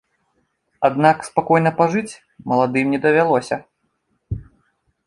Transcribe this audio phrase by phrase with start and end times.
[0.87, 2.19] Аднак спакойна пажыць
[2.53, 3.63] маладым не давялося.